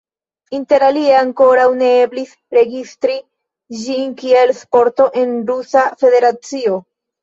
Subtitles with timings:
[0.59, 3.21] Interalie ankoraŭ ne eblis registri
[3.85, 6.87] ĝin kiel sporto en Rusa Federacio.